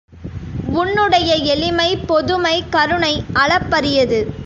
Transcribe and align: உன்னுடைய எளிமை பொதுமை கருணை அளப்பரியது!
உன்னுடைய 0.73 1.35
எளிமை 1.35 1.97
பொதுமை 1.97 2.63
கருணை 2.69 3.23
அளப்பரியது! 3.33 4.21